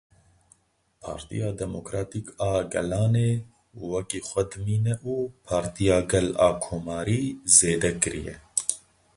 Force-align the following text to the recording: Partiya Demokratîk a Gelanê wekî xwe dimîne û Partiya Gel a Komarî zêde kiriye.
Partiya 1.01 1.49
Demokratîk 1.61 2.25
a 2.51 2.51
Gelanê 2.71 3.31
wekî 3.91 4.19
xwe 4.27 4.43
dimîne 4.51 4.95
û 5.13 5.15
Partiya 5.47 5.97
Gel 6.11 6.27
a 6.47 6.49
Komarî 6.63 7.23
zêde 7.57 7.91
kiriye. 8.01 8.35